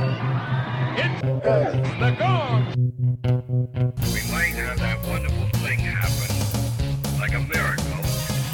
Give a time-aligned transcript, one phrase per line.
[0.00, 2.66] It's the gong.
[4.12, 7.84] We might have that wonderful thing happen, like a miracle.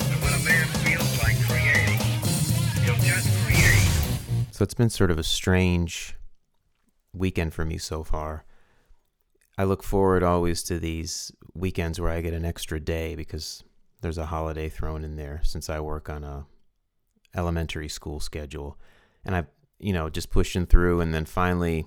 [0.08, 1.98] And when a man feels like creating,
[2.84, 3.90] he'll just create.
[4.52, 6.16] So it's been sort of a strange
[7.12, 8.46] weekend for me so far.
[9.58, 13.62] I look forward always to these weekends where I get an extra day because
[14.00, 16.46] there's a holiday thrown in there since I work on a
[17.36, 18.78] elementary school schedule.
[19.26, 19.44] And I,
[19.84, 21.86] you know, just pushing through and then finally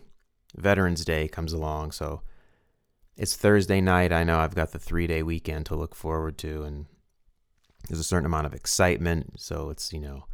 [0.55, 2.21] Veterans Day comes along, so
[3.17, 4.13] it's Thursday night.
[4.13, 6.85] I know I've got the 3-day weekend to look forward to and
[7.89, 10.25] there's a certain amount of excitement, so it's, you know,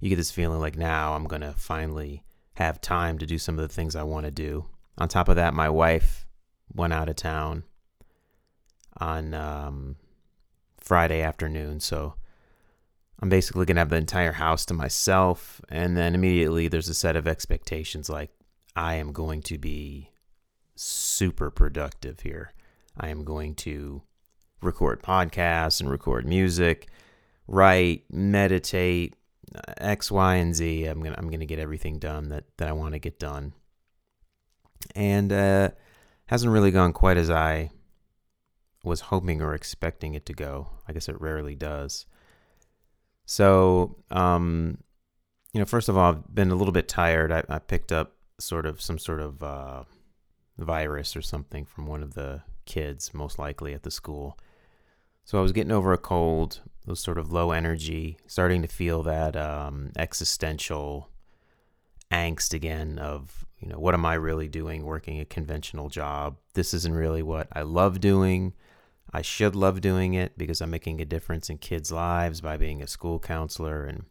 [0.00, 3.58] you get this feeling like now I'm going to finally have time to do some
[3.58, 4.64] of the things I want to do.
[4.96, 6.26] On top of that, my wife
[6.72, 7.64] went out of town
[8.96, 9.96] on um,
[10.80, 12.14] Friday afternoon, so
[13.22, 15.60] I'm basically going to have the entire house to myself.
[15.68, 18.30] And then immediately there's a set of expectations like,
[18.74, 20.10] I am going to be
[20.74, 22.52] super productive here.
[22.98, 24.02] I am going to
[24.60, 26.88] record podcasts and record music,
[27.46, 29.14] write, meditate,
[29.78, 30.86] X, Y, and Z.
[30.86, 33.52] I'm gonna I'm gonna get everything done that that I want to get done,
[34.94, 35.70] and uh,
[36.26, 37.70] hasn't really gone quite as I
[38.82, 40.68] was hoping or expecting it to go.
[40.88, 42.06] I guess it rarely does.
[43.24, 44.78] So, um,
[45.52, 47.30] you know, first of all, I've been a little bit tired.
[47.30, 49.84] I, I picked up sort of some sort of uh,
[50.58, 54.38] virus or something from one of the kids, most likely at the school.
[55.24, 59.02] So I was getting over a cold, was sort of low energy, starting to feel
[59.04, 61.10] that um, existential
[62.10, 66.38] angst again of, you know, what am I really doing working a conventional job?
[66.54, 68.52] This isn't really what I love doing.
[69.12, 72.82] I should love doing it because I'm making a difference in kids' lives by being
[72.82, 74.04] a school counselor and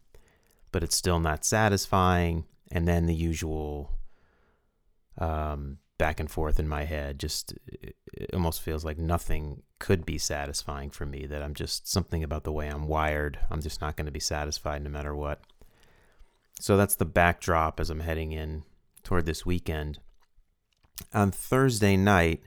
[0.70, 3.98] but it's still not satisfying and then the usual
[5.18, 7.20] um, back and forth in my head.
[7.20, 7.54] Just
[8.12, 11.26] it almost feels like nothing could be satisfying for me.
[11.26, 13.38] That I'm just something about the way I'm wired.
[13.50, 15.42] I'm just not going to be satisfied no matter what.
[16.58, 18.64] So that's the backdrop as I'm heading in
[19.02, 19.98] toward this weekend.
[21.12, 22.44] On Thursday night,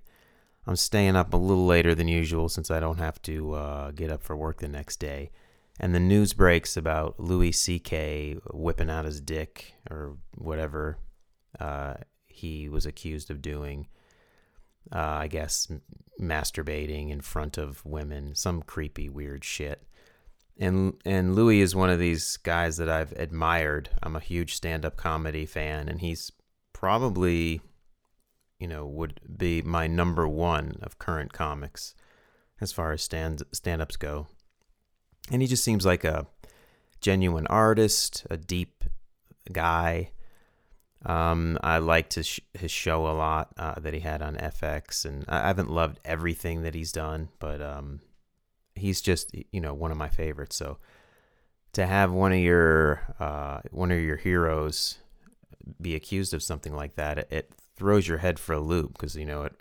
[0.68, 4.12] I'm staying up a little later than usual since I don't have to uh, get
[4.12, 5.32] up for work the next day.
[5.80, 8.38] And the news breaks about Louis C.K.
[8.54, 10.98] whipping out his dick or whatever
[11.60, 13.88] uh, he was accused of doing.
[14.92, 15.68] Uh, I guess
[16.20, 19.84] masturbating in front of women, some creepy, weird shit.
[20.58, 23.90] And and Louis is one of these guys that I've admired.
[24.02, 26.32] I'm a huge stand-up comedy fan, and he's
[26.72, 27.62] probably,
[28.60, 31.96] you know, would be my number one of current comics
[32.62, 34.28] as far as stand stand-ups go.
[35.32, 36.28] And he just seems like a
[37.02, 38.84] genuine artist, a deep
[39.52, 40.12] guy
[41.06, 45.24] um, I liked his his show a lot uh, that he had on FX, and
[45.28, 48.02] I haven't loved everything that he's done, but um,
[48.74, 50.56] he's just you know one of my favorites.
[50.56, 50.80] So
[51.74, 54.98] to have one of your uh, one of your heroes
[55.80, 59.16] be accused of something like that, it, it throws your head for a loop because
[59.16, 59.54] you know it.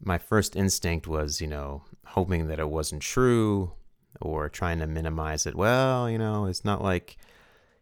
[0.00, 3.72] My first instinct was you know hoping that it wasn't true
[4.20, 5.54] or trying to minimize it.
[5.54, 7.16] Well, you know, it's not like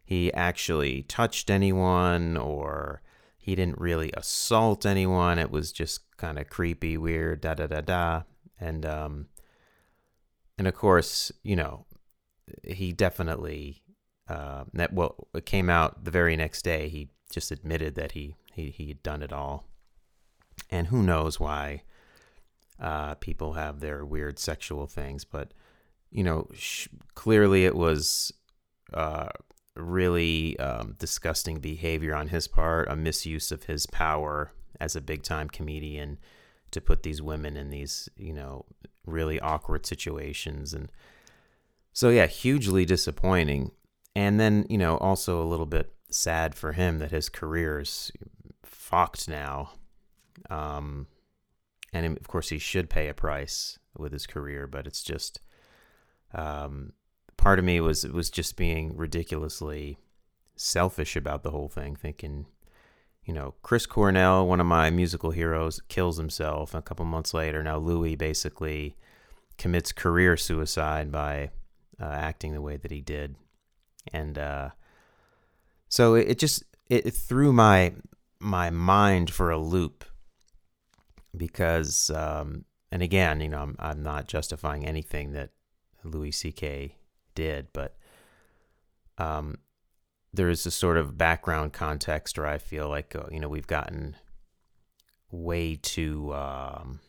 [0.03, 3.01] he actually touched anyone or
[3.37, 5.39] he didn't really assault anyone.
[5.39, 8.23] It was just kind of creepy, weird, da da da da.
[8.59, 9.27] And um
[10.57, 11.85] and of course, you know,
[12.63, 13.81] he definitely
[14.27, 18.35] uh that well it came out the very next day he just admitted that he
[18.53, 19.67] he he'd done it all.
[20.69, 21.83] And who knows why
[22.79, 25.53] uh people have their weird sexual things, but
[26.09, 28.33] you know, sh- clearly it was
[28.93, 29.29] uh
[29.75, 35.23] really um, disgusting behavior on his part, a misuse of his power as a big
[35.23, 36.17] time comedian
[36.71, 38.65] to put these women in these, you know,
[39.05, 40.73] really awkward situations.
[40.73, 40.91] And
[41.93, 43.71] so, yeah, hugely disappointing.
[44.15, 48.11] And then, you know, also a little bit sad for him that his career is
[48.63, 49.71] fucked now.
[50.49, 51.07] Um,
[51.93, 55.41] and of course, he should pay a price with his career, but it's just,
[56.33, 56.93] um,
[57.37, 59.97] part of me was was just being ridiculously
[60.55, 62.45] selfish about the whole thing, thinking,
[63.25, 66.73] you know, Chris Cornell, one of my musical heroes, kills himself.
[66.73, 68.95] A couple months later, now Louis basically
[69.57, 71.51] commits career suicide by
[71.99, 73.35] uh, acting the way that he did,
[74.13, 74.69] and uh,
[75.89, 77.93] so it, it just it, it, threw my
[78.41, 80.03] my mind for a loop
[81.35, 85.51] because, um, and again, you know, I'm I'm not justifying anything that
[86.03, 86.95] Louis C.K
[87.35, 87.95] did, but
[89.17, 89.57] um,
[90.33, 93.67] there is a sort of background context where I feel like uh, you know we've
[93.67, 94.15] gotten
[95.29, 96.99] way too um,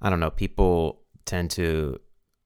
[0.00, 2.00] I don't know people tend to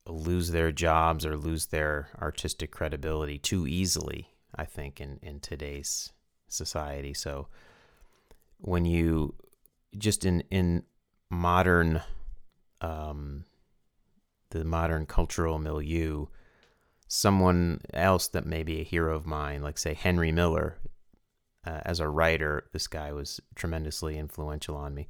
[0.09, 6.13] lose their jobs or lose their artistic credibility too easily I think in in today's
[6.49, 7.49] society so
[8.59, 9.35] when you
[9.97, 10.83] just in in
[11.31, 12.01] modern
[12.81, 13.45] um,
[14.51, 16.27] the modern cultural milieu
[17.09, 20.79] someone else that may be a hero of mine, like say Henry Miller,
[21.67, 25.09] uh, as a writer, this guy was tremendously influential on me.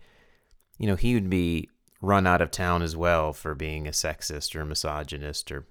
[0.78, 1.68] You know, he would be
[2.02, 5.66] run out of town as well for being a sexist or a misogynist or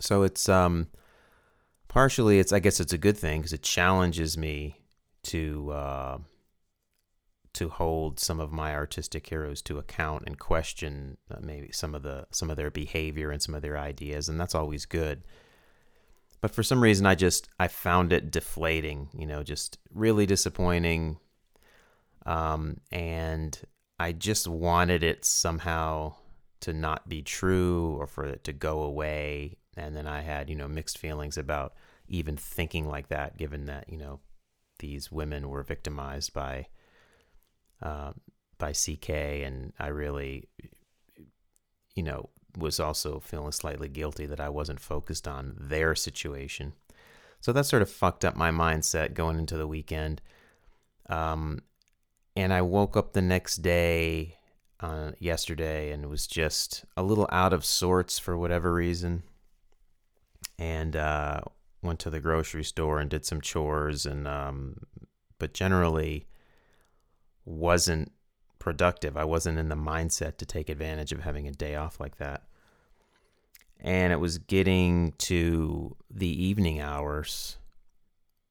[0.00, 0.88] so it's um
[1.88, 4.80] partially it's I guess it's a good thing because it challenges me
[5.24, 6.18] to uh,
[7.54, 12.02] to hold some of my artistic heroes to account and question uh, maybe some of
[12.02, 15.22] the some of their behavior and some of their ideas and that's always good.
[16.40, 21.18] But for some reason i just i found it deflating you know just really disappointing.
[22.26, 23.58] Um, and
[23.98, 26.14] i just wanted it somehow
[26.60, 30.56] to not be true or for it to go away and then i had you
[30.56, 31.74] know mixed feelings about
[32.08, 34.20] even thinking like that given that you know
[34.78, 36.66] these women were victimized by
[37.82, 38.12] uh,
[38.58, 40.48] by CK, and I really,
[41.94, 46.72] you know, was also feeling slightly guilty that I wasn't focused on their situation.
[47.40, 50.20] So that sort of fucked up my mindset going into the weekend.
[51.08, 51.60] Um,
[52.34, 54.36] and I woke up the next day,
[54.80, 59.22] uh, yesterday, and was just a little out of sorts for whatever reason.
[60.58, 61.40] And uh,
[61.82, 64.78] went to the grocery store and did some chores, and um,
[65.38, 66.26] but generally
[67.44, 68.12] wasn't
[68.58, 69.16] productive.
[69.16, 72.42] I wasn't in the mindset to take advantage of having a day off like that.
[73.80, 77.56] And it was getting to the evening hours,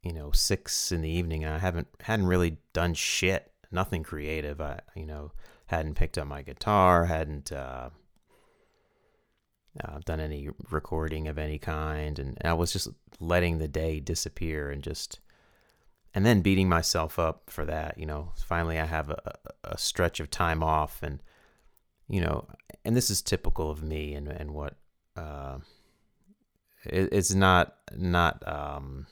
[0.01, 1.45] you know, six in the evening.
[1.45, 4.61] I haven't hadn't really done shit, nothing creative.
[4.61, 5.33] I, you know,
[5.67, 7.89] hadn't picked up my guitar, hadn't uh,
[9.83, 12.89] uh, done any recording of any kind, and, and I was just
[13.19, 15.19] letting the day disappear and just
[16.13, 17.97] and then beating myself up for that.
[17.97, 19.33] You know, finally I have a,
[19.63, 21.21] a stretch of time off, and
[22.07, 22.47] you know,
[22.85, 24.75] and this is typical of me and and what
[25.15, 25.57] uh,
[26.85, 29.07] it, it's not not um,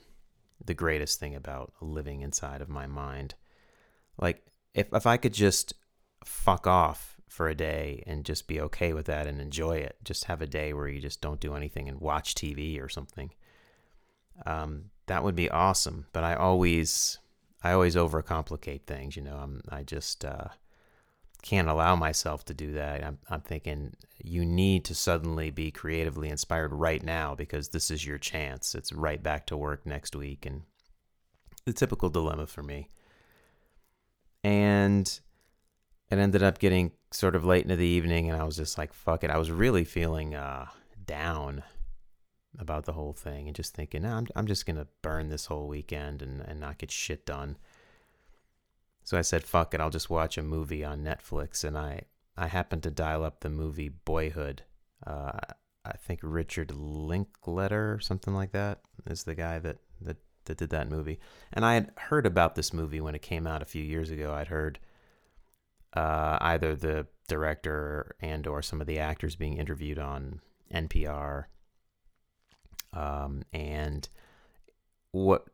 [0.63, 3.35] the greatest thing about living inside of my mind.
[4.17, 5.73] Like if if I could just
[6.23, 10.23] fuck off for a day and just be okay with that and enjoy it, just
[10.23, 13.29] have a day where you just don't do anything and watch TV or something.
[14.45, 16.05] Um, that would be awesome.
[16.13, 17.19] But I always,
[17.61, 19.17] I always overcomplicate things.
[19.17, 20.47] You know, I'm, I just uh,
[21.41, 23.03] can't allow myself to do that.
[23.03, 28.05] I'm, I'm thinking you need to suddenly be creatively inspired right now because this is
[28.05, 28.75] your chance.
[28.75, 30.61] It's right back to work next week, and
[31.65, 32.89] the typical dilemma for me.
[34.41, 35.19] And
[36.11, 38.93] it ended up getting sort of late into the evening, and I was just like,
[38.93, 40.67] "Fuck it." I was really feeling uh,
[41.05, 41.63] down
[42.59, 45.47] about the whole thing and just thinking, nah, I'm, I'm just going to burn this
[45.47, 47.57] whole weekend and, and not get shit done.
[49.03, 51.63] So I said, fuck it, I'll just watch a movie on Netflix.
[51.63, 52.03] And I,
[52.37, 54.63] I happened to dial up the movie Boyhood.
[55.05, 55.31] Uh,
[55.85, 60.71] I think Richard Linkletter or something like that is the guy that, that, that did
[60.71, 61.19] that movie.
[61.53, 64.33] And I had heard about this movie when it came out a few years ago.
[64.33, 64.79] I'd heard
[65.95, 70.41] uh, either the director and or some of the actors being interviewed on
[70.73, 71.45] NPR
[72.95, 74.07] um, and
[75.11, 75.45] what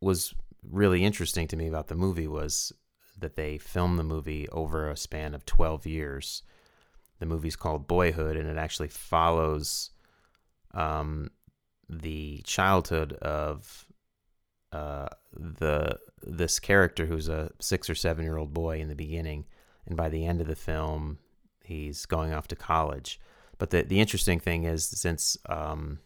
[0.00, 0.34] was
[0.68, 2.72] really interesting to me about the movie was
[3.18, 6.42] that they filmed the movie over a span of 12 years.
[7.20, 9.90] The movie's called Boyhood, and it actually follows
[10.74, 11.30] um,
[11.88, 13.86] the childhood of
[14.70, 19.46] uh, the this character who's a six or seven year old boy in the beginning,
[19.88, 21.18] and by the end of the film,
[21.64, 23.18] he's going off to college.
[23.58, 25.98] But the the interesting thing is, since um,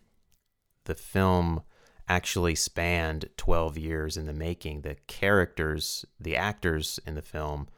[0.85, 1.63] the film
[2.09, 4.83] actually spanned 12 years in the making.
[4.83, 7.69] The characters, the actors in the film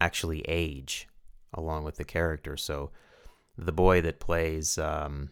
[0.00, 1.08] actually age
[1.54, 2.56] along with the character.
[2.56, 2.90] So
[3.56, 5.30] the boy that plays um,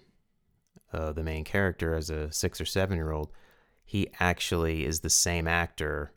[0.93, 3.31] uh, the main character as a six or seven year old,
[3.85, 6.13] he actually is the same actor.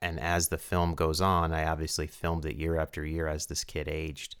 [0.00, 3.64] And as the film goes on, I obviously filmed it year after year as this
[3.64, 4.36] kid aged.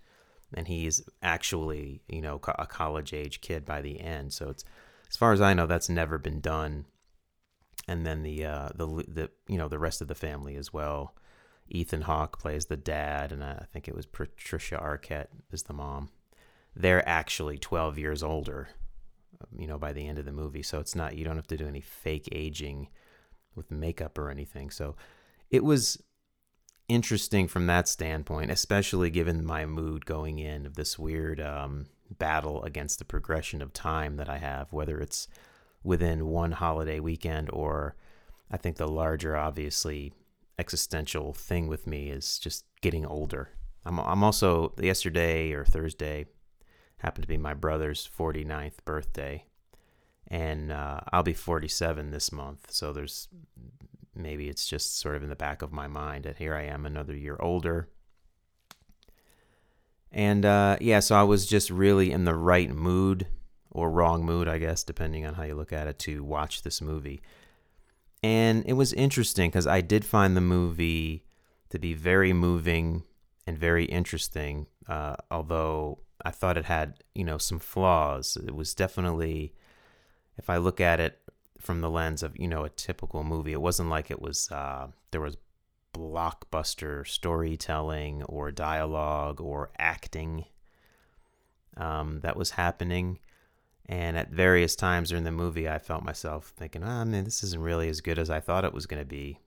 [0.54, 4.32] And he's actually, you know, a college age kid by the end.
[4.32, 4.64] So it's
[5.10, 6.86] as far as I know, that's never been done.
[7.88, 11.14] And then the uh, the the you know the rest of the family as well.
[11.68, 16.10] Ethan Hawke plays the dad, and I think it was Patricia Arquette is the mom.
[16.76, 18.68] They're actually 12 years older
[19.56, 20.62] you know, by the end of the movie.
[20.62, 22.88] So it's not, you don't have to do any fake aging
[23.54, 24.70] with makeup or anything.
[24.70, 24.96] So
[25.50, 26.02] it was
[26.88, 32.62] interesting from that standpoint, especially given my mood going in of this weird um, battle
[32.62, 35.28] against the progression of time that I have, whether it's
[35.82, 37.96] within one holiday weekend or
[38.50, 40.12] I think the larger, obviously,
[40.58, 43.50] existential thing with me is just getting older.
[43.84, 46.26] I'm, I'm also, yesterday or Thursday
[46.98, 49.44] happened to be my brother's 49th birthday.
[50.28, 52.70] And uh, I'll be 47 this month.
[52.70, 53.28] So there's
[54.16, 56.86] maybe it's just sort of in the back of my mind that here I am
[56.86, 57.88] another year older.
[60.10, 63.26] And uh, yeah, so I was just really in the right mood
[63.70, 66.80] or wrong mood, I guess, depending on how you look at it, to watch this
[66.80, 67.20] movie.
[68.22, 71.24] And it was interesting because I did find the movie
[71.68, 73.02] to be very moving
[73.46, 78.36] and very interesting, uh, although I thought it had, you know, some flaws.
[78.36, 79.52] It was definitely,
[80.38, 81.20] if I look at it
[81.66, 84.86] from the lens of, you know, a typical movie, it wasn't like it was, uh,
[85.10, 85.36] there was
[85.92, 90.44] blockbuster storytelling or dialogue or acting
[91.76, 93.18] um, that was happening.
[93.86, 97.60] And at various times during the movie, I felt myself thinking, oh, man, this isn't
[97.60, 99.38] really as good as I thought it was going to be.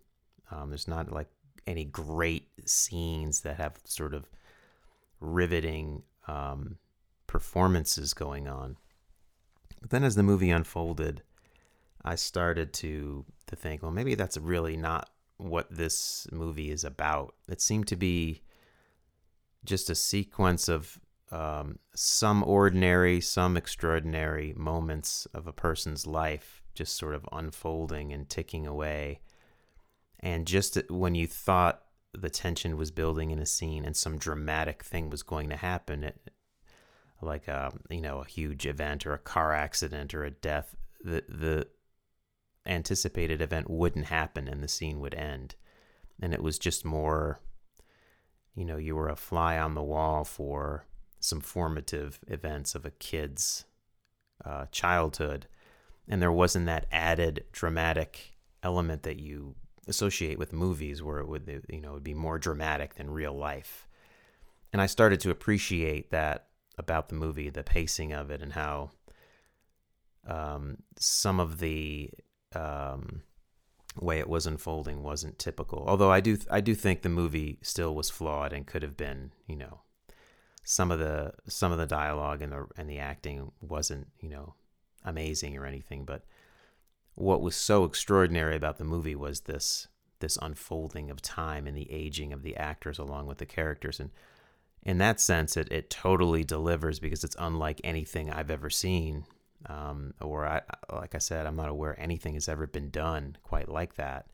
[0.52, 1.28] Um, there's not like
[1.68, 4.30] any great scenes that have sort of
[5.20, 6.78] riveting um,
[7.28, 8.78] performances going on.
[9.82, 11.22] But then as the movie unfolded,
[12.03, 17.36] I started to to think, well, maybe that's really not what this movie is about.
[17.48, 18.41] It seemed to be
[19.65, 21.00] just a sequence of
[21.32, 28.29] um, some ordinary, some extraordinary moments of a person's life just sort of unfolding and
[28.29, 29.20] ticking away.
[30.22, 34.84] And just when you thought the tension was building in a scene and some dramatic
[34.84, 36.32] thing was going to happen, it,
[37.22, 40.75] like a um, you know a huge event or a car accident or a death,
[41.03, 41.68] the the
[42.70, 45.56] anticipated event wouldn't happen and the scene would end,
[46.22, 47.40] and it was just more.
[48.56, 50.86] You know, you were a fly on the wall for
[51.20, 53.66] some formative events of a kid's
[54.44, 55.48] uh, childhood,
[56.08, 59.56] and there wasn't that added dramatic element that you
[59.88, 63.88] associate with movies, where it would you know would be more dramatic than real life.
[64.72, 66.48] And I started to appreciate that
[66.78, 68.92] about the movie, the pacing of it, and how
[70.28, 72.12] um, some of the
[72.56, 73.22] um,
[74.00, 75.84] way it was unfolding wasn't typical.
[75.88, 79.32] Although I do I do think the movie still was flawed and could have been
[79.48, 79.82] you know
[80.63, 84.53] some of the some of the dialogue and the and the acting wasn't you know
[85.03, 86.24] amazing or anything, but
[87.15, 89.88] what was so extraordinary about the movie was this
[90.20, 94.10] this unfolding of time and the aging of the actors along with the characters and
[94.84, 99.25] in that sense it, it totally delivers because it's unlike anything i've ever seen
[99.66, 100.62] um, or I,
[100.94, 104.28] like i said i'm not aware anything has ever been done quite like that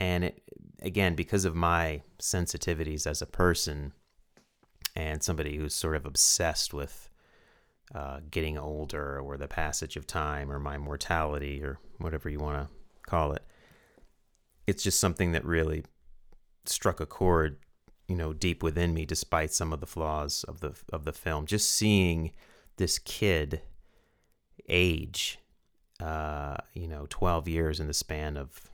[0.00, 0.42] and it
[0.82, 3.92] again because of my sensitivities as a person
[4.96, 7.08] and somebody who's sort of obsessed with
[7.94, 12.56] uh, getting older or the passage of time or my mortality or whatever you want
[12.56, 12.68] to
[13.08, 13.42] call it.
[14.66, 15.84] It's just something that really
[16.64, 17.58] struck a chord,
[18.08, 21.46] you know, deep within me, despite some of the flaws of the of the film.
[21.46, 22.32] Just seeing
[22.76, 23.60] this kid
[24.68, 25.38] age,
[26.00, 28.70] uh, you know, twelve years in the span of,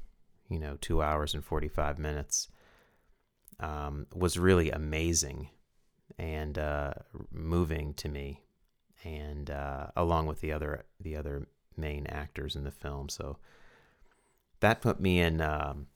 [0.48, 2.48] you know, two hours and forty five minutes,
[3.58, 5.48] um, was really amazing
[6.18, 6.92] and uh,
[7.32, 8.42] moving to me,
[9.04, 13.08] and uh, along with the other the other main actors in the film.
[13.08, 13.38] So
[14.60, 15.86] that put me in um,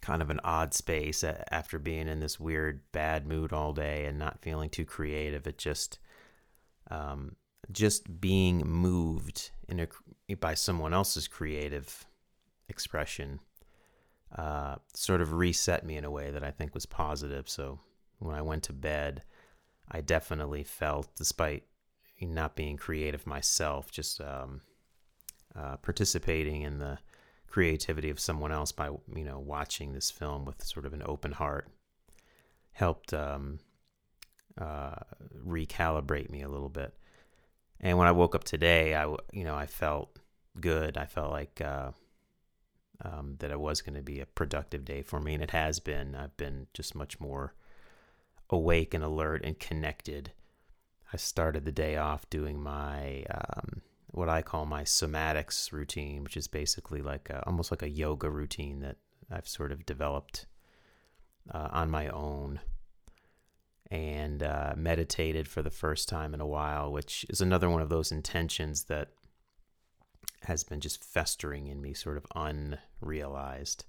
[0.00, 4.18] kind of an odd space after being in this weird bad mood all day and
[4.18, 5.46] not feeling too creative.
[5.46, 5.98] It just
[6.90, 7.36] um,
[7.70, 12.06] just being moved in a, by someone else's creative
[12.68, 13.40] expression
[14.36, 17.48] uh, sort of reset me in a way that I think was positive.
[17.48, 17.78] So
[18.18, 19.22] when I went to bed,
[19.90, 21.64] I definitely felt, despite
[22.20, 24.60] not being creative myself, just um,
[25.54, 26.98] uh, participating in the
[27.46, 31.32] creativity of someone else by you know watching this film with sort of an open
[31.32, 31.68] heart
[32.72, 33.58] helped um,
[34.58, 34.94] uh,
[35.46, 36.94] recalibrate me a little bit.
[37.82, 40.18] And when I woke up today, I you know I felt
[40.60, 40.96] good.
[40.96, 41.90] I felt like uh,
[43.02, 45.80] um, that it was going to be a productive day for me, and it has
[45.80, 46.14] been.
[46.14, 47.54] I've been just much more
[48.50, 50.32] awake and alert and connected.
[51.12, 56.36] I started the day off doing my um, what I call my somatics routine, which
[56.36, 58.96] is basically like a, almost like a yoga routine that
[59.30, 60.46] I've sort of developed
[61.50, 62.60] uh, on my own.
[63.92, 67.90] And uh, meditated for the first time in a while, which is another one of
[67.90, 69.10] those intentions that
[70.44, 73.84] has been just festering in me, sort of unrealized.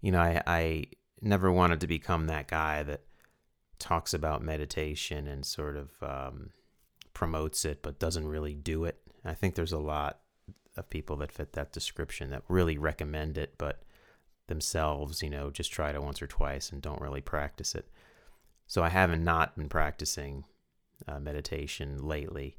[0.00, 0.84] You know, I, I
[1.20, 3.02] never wanted to become that guy that
[3.78, 6.50] talks about meditation and sort of um,
[7.12, 8.98] promotes it, but doesn't really do it.
[9.26, 10.20] I think there's a lot
[10.74, 13.82] of people that fit that description that really recommend it, but
[14.46, 17.90] themselves, you know, just try it once or twice and don't really practice it.
[18.66, 20.44] So I haven't not been practicing
[21.06, 22.56] uh, meditation lately.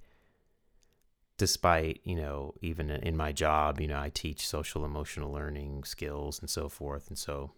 [1.37, 6.39] Despite you know even in my job you know i teach social emotional learning skills
[6.39, 7.09] and so forth.
[7.09, 7.51] And so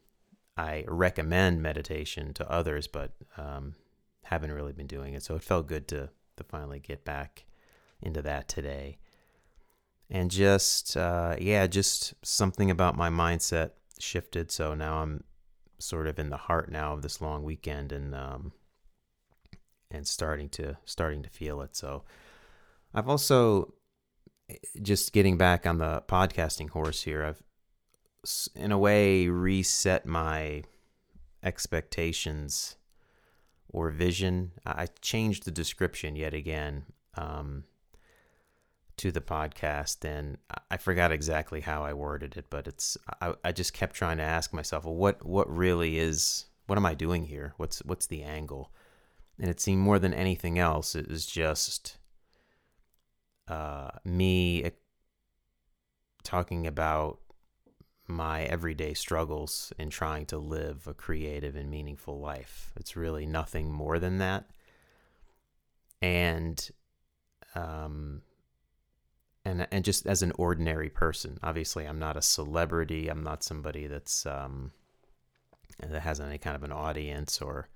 [0.57, 3.75] i recommend meditation to others but um,
[4.23, 5.23] haven't really been doing it.
[5.23, 7.45] So it felt good to to finally get back
[8.01, 8.97] into that today.
[10.09, 14.51] And just uh, yeah just something about my mindset shifted.
[14.51, 15.23] So now i'm
[15.79, 18.51] sort of in the heart now of this long weekend and um,
[19.89, 22.03] and starting to starting to feel it so
[22.93, 23.73] I've also
[24.81, 27.23] just getting back on the podcasting horse here.
[27.23, 27.43] I've
[28.55, 30.63] in a way reset my
[31.43, 32.75] expectations
[33.69, 34.51] or vision.
[34.65, 37.63] I changed the description yet again um,
[38.99, 40.37] to the podcast, and
[40.69, 44.23] I forgot exactly how I worded it, but it's I, I just kept trying to
[44.23, 47.53] ask myself, well, what what really is what am I doing here?
[47.55, 48.73] What's what's the angle?
[49.39, 51.97] And it seemed more than anything else, it was just
[53.47, 54.69] uh, me
[56.23, 57.19] talking about
[58.05, 62.73] my everyday struggles in trying to live a creative and meaningful life.
[62.75, 64.49] It's really nothing more than that.
[66.01, 66.69] And
[67.55, 68.23] um
[69.45, 71.39] and and just as an ordinary person.
[71.43, 73.07] Obviously, I'm not a celebrity.
[73.07, 74.71] I'm not somebody that's um
[75.79, 77.69] that has any kind of an audience or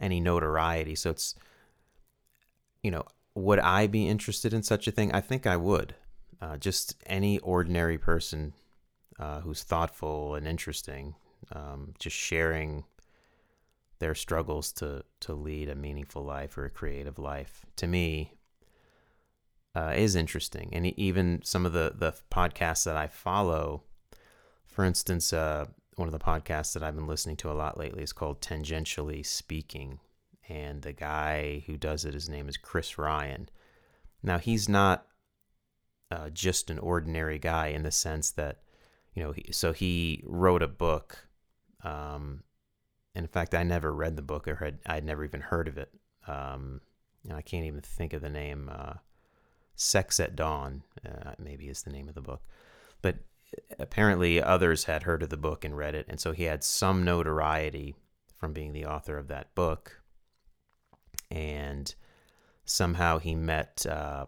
[0.00, 0.94] any notoriety.
[0.94, 1.34] So it's
[2.82, 5.12] you know, would I be interested in such a thing?
[5.12, 5.94] I think I would.
[6.40, 8.52] Uh, just any ordinary person
[9.18, 11.14] uh, who's thoughtful and interesting,
[11.52, 12.84] um, just sharing
[13.98, 17.64] their struggles to to lead a meaningful life or a creative life.
[17.76, 18.34] To me,
[19.74, 23.82] uh, is interesting, and even some of the the podcasts that I follow,
[24.66, 28.02] for instance, uh, one of the podcasts that I've been listening to a lot lately
[28.02, 30.00] is called Tangentially Speaking,
[30.48, 33.48] and the guy who does it, his name is Chris Ryan.
[34.22, 35.06] Now he's not
[36.10, 38.60] uh, just an ordinary guy in the sense that,
[39.14, 41.28] you know, he, so he wrote a book.
[41.82, 42.42] Um,
[43.14, 45.90] in fact, I never read the book or had I'd never even heard of it.
[46.26, 46.80] Um,
[47.24, 48.70] and I can't even think of the name.
[48.72, 48.94] Uh,
[49.74, 52.42] Sex at Dawn, uh, maybe is the name of the book.
[53.02, 53.16] But
[53.78, 57.04] apparently, others had heard of the book and read it, and so he had some
[57.04, 57.94] notoriety
[58.36, 60.00] from being the author of that book.
[61.30, 61.94] And
[62.64, 64.26] somehow he met uh,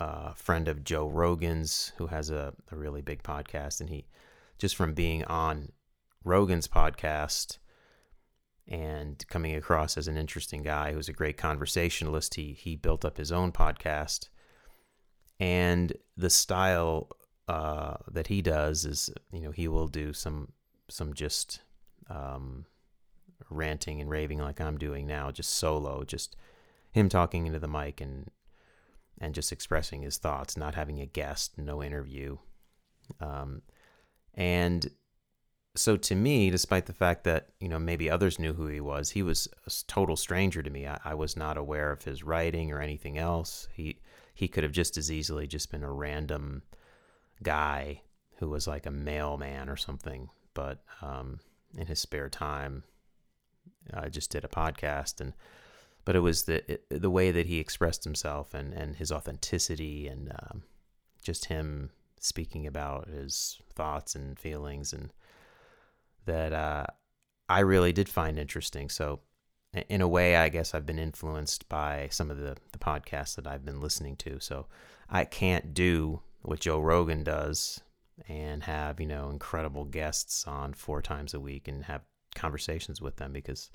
[0.00, 3.80] a friend of Joe Rogan's who has a, a really big podcast.
[3.80, 4.06] And he,
[4.58, 5.72] just from being on
[6.24, 7.58] Rogan's podcast
[8.66, 13.16] and coming across as an interesting guy who's a great conversationalist, he, he built up
[13.16, 14.28] his own podcast.
[15.40, 17.10] And the style
[17.46, 20.52] uh, that he does is, you know, he will do some
[20.90, 21.60] some just
[22.10, 22.64] um,
[23.50, 26.36] ranting and raving like I'm doing now, just solo, just
[26.90, 28.30] him talking into the mic and
[29.20, 32.38] and just expressing his thoughts, not having a guest, no interview.
[33.20, 33.62] Um,
[34.34, 34.90] and
[35.74, 39.10] so to me, despite the fact that, you know, maybe others knew who he was,
[39.10, 40.86] he was a total stranger to me.
[40.86, 43.68] I, I was not aware of his writing or anything else.
[43.72, 44.00] He
[44.38, 46.62] he could have just as easily just been a random
[47.42, 48.02] guy
[48.36, 50.28] who was like a mailman or something.
[50.54, 51.40] But um,
[51.76, 52.84] in his spare time,
[53.92, 55.32] I just did a podcast and
[56.04, 60.30] but it was the the way that he expressed himself and and his authenticity and
[60.30, 60.62] um,
[61.20, 65.12] just him speaking about his thoughts and feelings and
[66.26, 66.86] that uh,
[67.48, 68.88] I really did find interesting.
[68.88, 69.18] So
[69.74, 73.46] in a way, I guess I've been influenced by some of the the podcasts that
[73.46, 74.40] I've been listening to.
[74.40, 74.66] So
[75.10, 77.80] I can't do what Joe Rogan does
[78.28, 82.02] and have you know incredible guests on four times a week and have
[82.34, 83.70] conversations with them because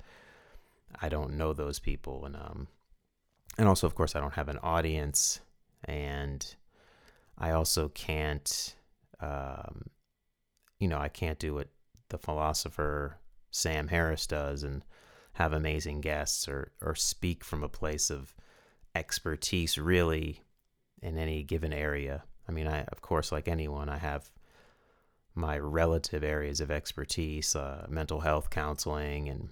[1.00, 2.68] I don't know those people, and um,
[3.58, 5.40] and also of course I don't have an audience,
[5.84, 6.54] and
[7.38, 8.74] I also can't,
[9.20, 9.86] um,
[10.78, 11.68] you know, I can't do what
[12.08, 13.18] the philosopher
[13.50, 14.62] Sam Harris does.
[14.62, 14.82] And
[15.34, 18.34] have amazing guests or or speak from a place of
[18.94, 20.40] expertise really
[21.02, 22.24] in any given area.
[22.48, 24.30] I mean, I of course like anyone, I have
[25.34, 29.48] my relative areas of expertise, uh, mental health counseling and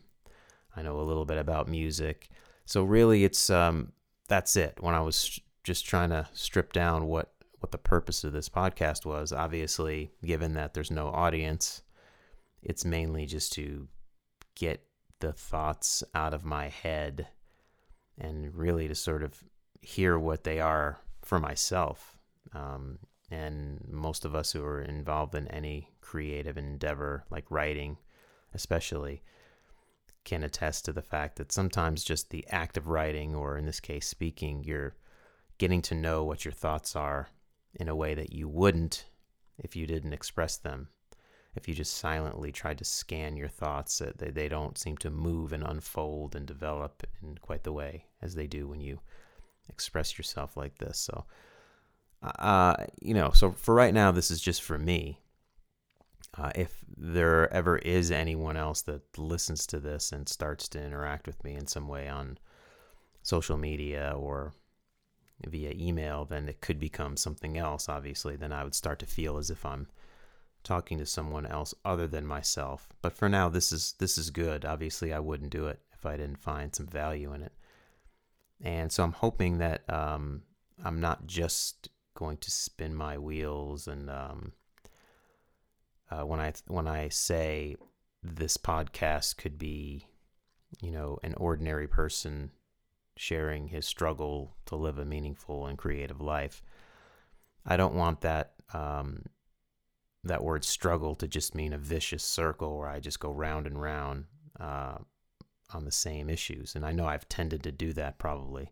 [0.76, 2.28] I know a little bit about music.
[2.64, 3.92] So really, it's um,
[4.28, 4.78] that's it.
[4.80, 9.04] When I was just trying to strip down what what the purpose of this podcast
[9.04, 11.82] was, obviously, given that there's no audience,
[12.62, 13.88] it's mainly just to
[14.54, 14.84] get
[15.22, 17.28] the thoughts out of my head
[18.18, 19.42] and really to sort of
[19.80, 22.18] hear what they are for myself.
[22.52, 22.98] Um,
[23.30, 27.98] and most of us who are involved in any creative endeavor, like writing,
[28.52, 29.22] especially,
[30.24, 33.80] can attest to the fact that sometimes just the act of writing, or in this
[33.80, 34.96] case, speaking, you're
[35.58, 37.28] getting to know what your thoughts are
[37.74, 39.06] in a way that you wouldn't
[39.56, 40.88] if you didn't express them.
[41.54, 45.10] If you just silently try to scan your thoughts, uh, they, they don't seem to
[45.10, 49.00] move and unfold and develop in quite the way as they do when you
[49.68, 50.98] express yourself like this.
[50.98, 51.24] So,
[52.22, 55.18] uh, you know, so for right now, this is just for me.
[56.34, 61.26] Uh, if there ever is anyone else that listens to this and starts to interact
[61.26, 62.38] with me in some way on
[63.22, 64.54] social media or
[65.46, 68.36] via email, then it could become something else, obviously.
[68.36, 69.88] Then I would start to feel as if I'm
[70.62, 72.88] talking to someone else other than myself.
[73.00, 74.64] But for now, this is this is good.
[74.64, 77.52] Obviously, I wouldn't do it if I didn't find some value in it.
[78.60, 80.42] And so I'm hoping that um,
[80.84, 84.52] I'm not just going to spin my wheels and um,
[86.10, 87.76] uh, when I when I say
[88.22, 90.06] this podcast could be,
[90.80, 92.50] you know, an ordinary person
[93.16, 96.62] sharing his struggle to live a meaningful and creative life.
[97.66, 99.24] I don't want that um,
[100.24, 103.80] that word struggle to just mean a vicious circle where I just go round and
[103.80, 104.26] round
[104.60, 104.98] uh,
[105.74, 106.74] on the same issues.
[106.74, 108.70] And I know I've tended to do that probably.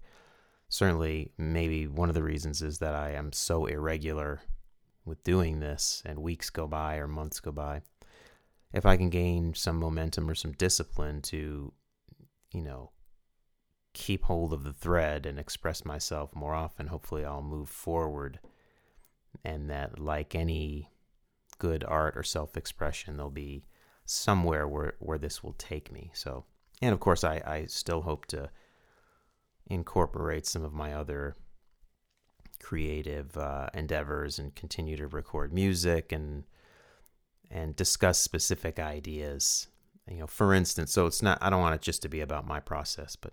[0.68, 4.40] Certainly, maybe one of the reasons is that I am so irregular
[5.04, 7.82] with doing this, and weeks go by or months go by.
[8.72, 11.72] If I can gain some momentum or some discipline to,
[12.52, 12.92] you know,
[13.94, 18.38] keep hold of the thread and express myself more often, hopefully I'll move forward.
[19.44, 20.90] And that, like any
[21.60, 23.62] good art or self expression, there'll be
[24.04, 26.10] somewhere where, where this will take me.
[26.12, 26.44] So,
[26.82, 28.50] and of course, I, I still hope to
[29.68, 31.36] incorporate some of my other
[32.60, 36.44] creative uh, endeavors and continue to record music and
[37.52, 39.68] and discuss specific ideas.
[40.08, 42.46] You know, for instance, so it's not I don't want it just to be about
[42.46, 43.32] my process, but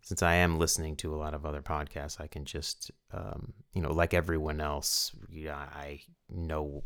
[0.00, 3.82] since I am listening to a lot of other podcasts, I can just um, you
[3.82, 6.82] know, like everyone else, yeah, I know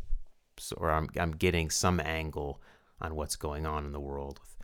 [0.75, 2.61] or I'm I'm getting some angle
[3.01, 4.55] on what's going on in the world with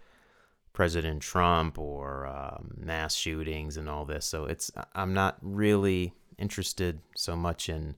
[0.73, 4.25] President Trump or um, mass shootings and all this.
[4.25, 7.95] So it's I'm not really interested so much in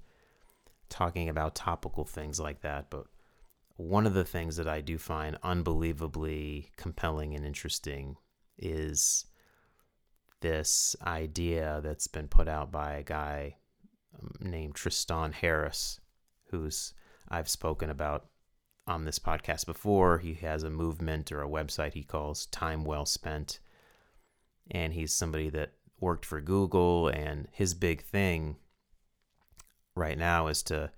[0.89, 3.05] talking about topical things like that, but
[3.77, 8.17] one of the things that I do find unbelievably compelling and interesting
[8.58, 9.25] is
[10.41, 13.58] this idea that's been put out by a guy
[14.17, 15.99] um, named Tristan Harris,
[16.49, 16.93] who's
[17.30, 18.28] I've spoken about
[18.88, 20.20] on this podcast before.
[20.20, 23.60] He has a movement or a website he calls Time Well Spent.
[24.72, 28.58] And he's somebody that worked for Google, and his big thing
[29.96, 30.92] right now is to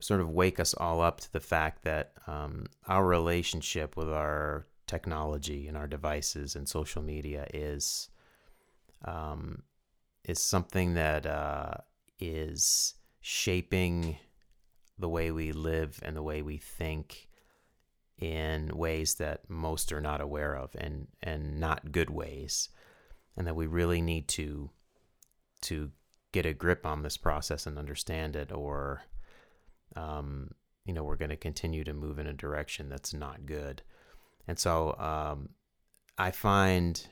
[0.00, 4.66] sort of wake us all up to the fact that um, our relationship with our
[4.86, 8.08] technology and our devices and social media is
[9.04, 9.62] um,
[10.24, 11.72] is something that uh,
[12.18, 14.16] is shaping
[15.00, 17.28] the way we live and the way we think
[18.18, 22.68] in ways that most are not aware of and and not good ways.
[23.36, 24.70] And that we really need to
[25.62, 25.90] to
[26.32, 29.02] get a grip on this process and understand it or
[29.96, 30.50] um,
[30.84, 33.82] you know we're going to continue to move in a direction that's not good.
[34.46, 35.50] And so um,
[36.20, 37.06] i find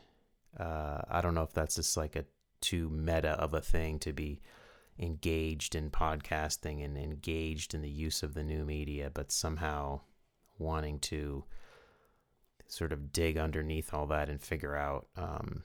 [0.60, 2.24] uh, i don't know if that's just like a
[2.60, 4.40] too meta of a thing to be
[4.98, 10.00] engaged in podcasting and engaged in the use of the new media but somehow
[10.58, 11.44] wanting to
[12.66, 15.62] sort of dig underneath all that and figure out um,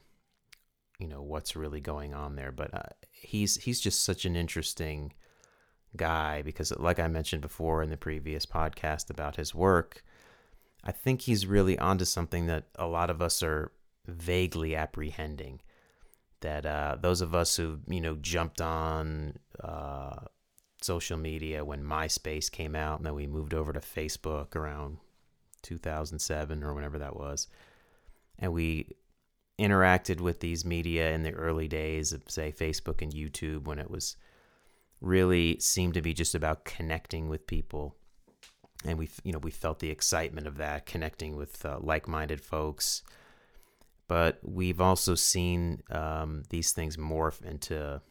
[1.00, 2.52] you know what's really going on there.
[2.52, 5.14] But uh, he's he's just such an interesting
[5.96, 10.04] guy because, like I mentioned before in the previous podcast about his work,
[10.84, 13.72] I think he's really onto something that a lot of us are
[14.08, 15.62] vaguely apprehending.
[16.44, 20.16] That uh, those of us who you know jumped on uh,
[20.82, 24.98] social media when MySpace came out, and then we moved over to Facebook around
[25.64, 27.48] 2007 or whenever that was,
[28.38, 28.96] and we
[29.60, 33.90] interacted with these media in the early days of say Facebook and YouTube when it
[33.90, 34.16] was
[35.02, 37.96] really seemed to be just about connecting with people
[38.86, 43.04] and we you know we felt the excitement of that, connecting with uh, like-minded folks.
[44.08, 48.02] But we've also seen um, these things morph into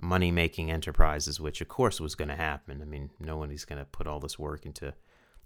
[0.00, 2.80] money-making enterprises, which of course was going to happen.
[2.80, 4.94] I mean, no one is going to put all this work into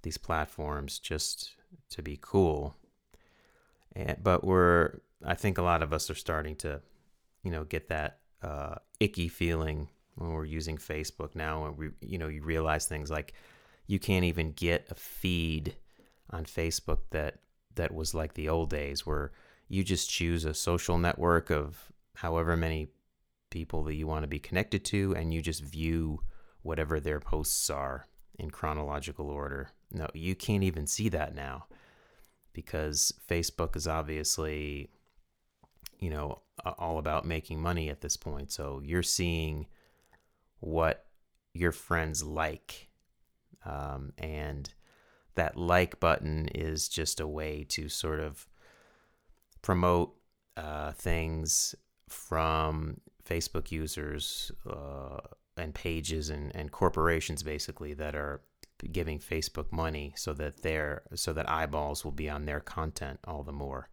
[0.02, 1.56] these platforms just
[1.90, 2.76] to be cool.
[3.96, 6.80] And, but we're, I think a lot of us are starting to,
[7.42, 11.64] you know, get that uh, icky feeling when we're using Facebook now.
[11.64, 13.32] And we, you know, you realize things like
[13.86, 15.74] you can't even get a feed
[16.30, 17.38] on Facebook that
[17.74, 19.32] that was like the old days where
[19.68, 22.88] you just choose a social network of however many
[23.50, 26.20] people that you want to be connected to and you just view
[26.62, 28.06] whatever their posts are
[28.38, 29.70] in chronological order.
[29.92, 31.66] No, you can't even see that now
[32.52, 34.90] because Facebook is obviously
[35.98, 36.40] you know
[36.78, 38.50] all about making money at this point.
[38.52, 39.66] So you're seeing
[40.60, 41.06] what
[41.52, 42.88] your friends like
[43.64, 44.72] um, and
[45.34, 48.46] that like button is just a way to sort of
[49.64, 50.14] promote
[50.58, 51.74] uh, things
[52.10, 55.16] from Facebook users uh,
[55.56, 58.42] and pages and, and corporations basically that are
[58.92, 63.42] giving Facebook money so that their so that eyeballs will be on their content all
[63.42, 63.88] the more.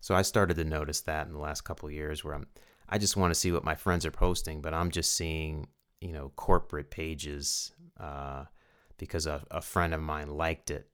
[0.00, 2.46] So I started to notice that in the last couple years where I'm
[2.88, 5.66] I just want to see what my friends are posting, but I'm just seeing,
[6.00, 8.44] you know, corporate pages uh,
[8.96, 10.89] because a, a friend of mine liked it.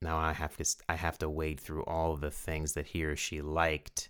[0.00, 3.16] Now I have to I have to wade through all the things that he or
[3.16, 4.08] she liked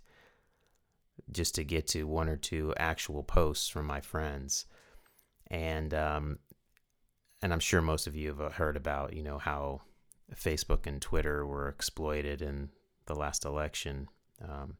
[1.30, 4.66] just to get to one or two actual posts from my friends,
[5.50, 6.38] and um,
[7.42, 9.82] and I'm sure most of you have heard about you know how
[10.34, 12.68] Facebook and Twitter were exploited in
[13.06, 14.08] the last election
[14.46, 14.76] um,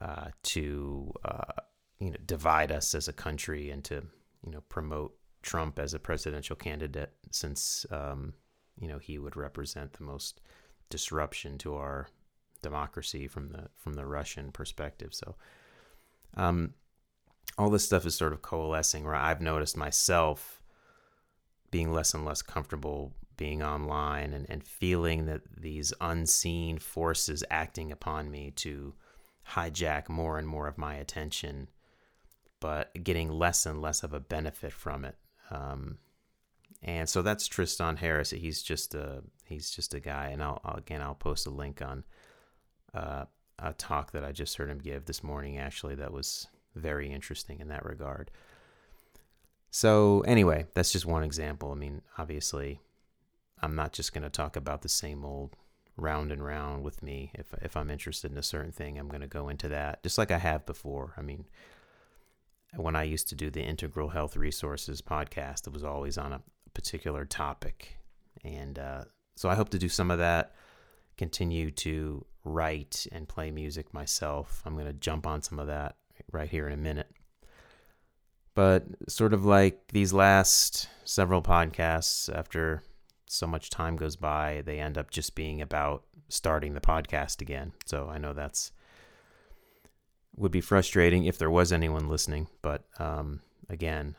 [0.00, 1.62] uh, to uh,
[1.98, 4.02] you know divide us as a country and to
[4.44, 8.34] you know promote Trump as a presidential candidate, since um,
[8.80, 10.40] you know he would represent the most
[10.90, 12.08] disruption to our
[12.62, 15.14] democracy from the from the Russian perspective.
[15.14, 15.36] So,
[16.36, 16.74] um,
[17.56, 19.04] all this stuff is sort of coalescing.
[19.04, 20.62] Where I've noticed myself
[21.70, 27.92] being less and less comfortable being online and, and feeling that these unseen forces acting
[27.92, 28.94] upon me to
[29.52, 31.68] hijack more and more of my attention,
[32.60, 35.16] but getting less and less of a benefit from it.
[35.50, 35.98] Um,
[36.82, 38.30] and so that's Tristan Harris.
[38.30, 41.82] He's just a he's just a guy, and I'll, I'll again I'll post a link
[41.82, 42.04] on
[42.94, 43.24] uh,
[43.58, 45.58] a talk that I just heard him give this morning.
[45.58, 48.30] Actually, that was very interesting in that regard.
[49.70, 51.72] So anyway, that's just one example.
[51.72, 52.80] I mean, obviously,
[53.60, 55.56] I'm not just going to talk about the same old
[55.96, 57.32] round and round with me.
[57.34, 60.18] If if I'm interested in a certain thing, I'm going to go into that, just
[60.18, 61.14] like I have before.
[61.16, 61.44] I mean,
[62.76, 66.40] when I used to do the Integral Health Resources podcast, it was always on a
[66.74, 67.96] particular topic.
[68.44, 69.04] And uh,
[69.36, 70.54] so I hope to do some of that,
[71.16, 74.62] continue to write and play music myself.
[74.64, 75.96] I'm going to jump on some of that
[76.32, 77.10] right here in a minute.
[78.54, 82.82] But sort of like these last several podcasts, after
[83.26, 87.72] so much time goes by, they end up just being about starting the podcast again.
[87.86, 88.72] So I know that's
[90.36, 92.48] would be frustrating if there was anyone listening.
[92.62, 94.14] But um, again,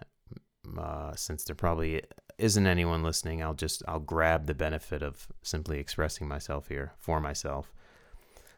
[0.78, 2.04] uh, since there probably
[2.40, 7.20] isn't anyone listening, I'll just I'll grab the benefit of simply expressing myself here for
[7.20, 7.72] myself.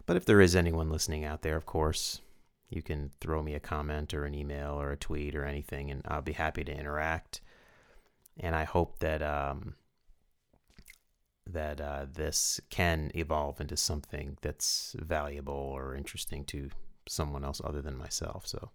[0.05, 2.21] But if there is anyone listening out there, of course,
[2.69, 6.01] you can throw me a comment or an email or a tweet or anything, and
[6.07, 7.41] I'll be happy to interact.
[8.39, 9.75] And I hope that um,
[11.45, 16.69] that uh, this can evolve into something that's valuable or interesting to
[17.07, 18.47] someone else other than myself.
[18.47, 18.71] So,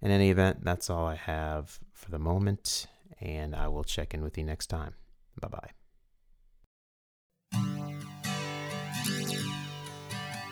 [0.00, 2.86] in any event, that's all I have for the moment,
[3.20, 4.94] and I will check in with you next time.
[5.40, 5.70] Bye bye.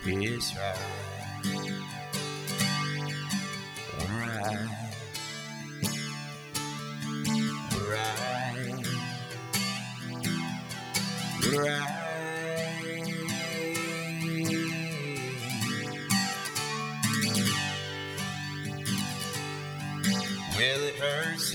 [0.07, 0.77] It's right.
[4.11, 4.69] Right.
[11.57, 12.01] Right.
[20.57, 21.55] Well, it hurts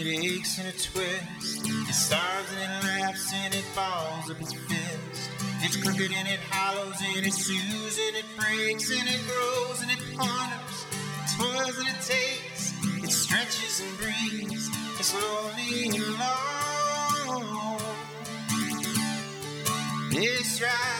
[0.00, 1.60] it aches and it twists.
[1.88, 5.30] It starves and it laughs and it falls up its fist.
[5.62, 9.90] It's crooked and it hollows and it soothes and it breaks and it grows and
[9.90, 10.86] it ponders.
[11.20, 12.72] It toils and it takes.
[13.04, 14.68] It stretches and breathes.
[14.98, 17.80] It's slowly and long.
[20.12, 20.99] It's right.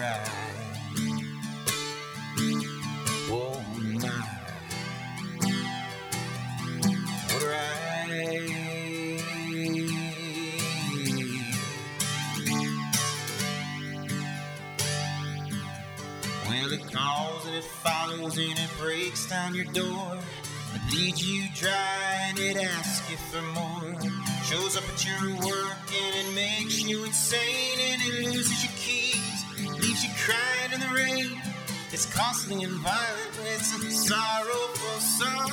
[0.00, 0.30] right.
[3.28, 4.08] Oh my.
[7.32, 8.00] All right.
[16.48, 20.18] Well, it calls and it follows and it breaks down your door.
[20.74, 24.00] It leads you dry and it asks you for more.
[24.44, 28.72] Shows up at your work and it makes you insane and it loses your
[30.24, 31.40] crying in the rain.
[31.92, 35.50] It's costly and violent, it's a sorrowful song.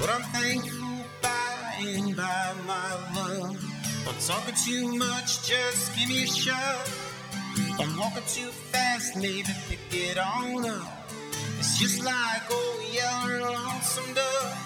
[0.00, 3.56] But I'm thankful by and by my love.
[4.08, 7.10] I'm talking too much, just give me a shove.
[7.78, 11.10] I'm walking too fast, maybe pick it on up.
[11.58, 14.58] It's just like oh, old Yeller lonesome dove.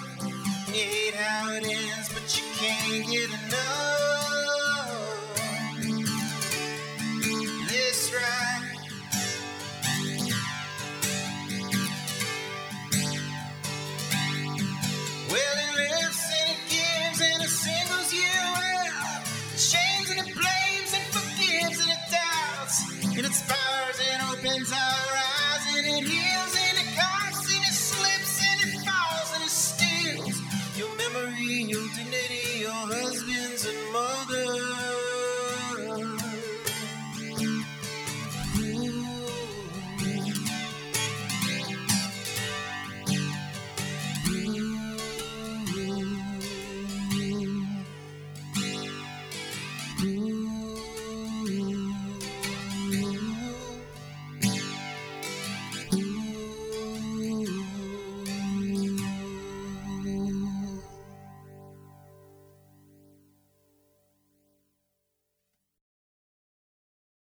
[0.68, 4.13] You hate how it ends, but you can't get enough.